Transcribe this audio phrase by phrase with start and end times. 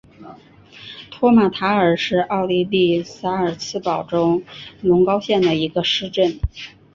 [1.11, 4.41] 托马塔尔是奥地利萨尔茨堡州
[4.81, 6.39] 隆高县的一个市镇。